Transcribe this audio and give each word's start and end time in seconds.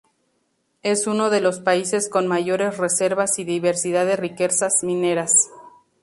Es 0.81 1.05
uno 1.05 1.29
de 1.29 1.41
los 1.41 1.59
países 1.59 2.09
con 2.09 2.25
mayores 2.25 2.79
reservas 2.79 3.37
y 3.37 3.43
diversidad 3.43 4.07
de 4.07 4.15
riquezas 4.15 4.79
mineras. 4.83 5.35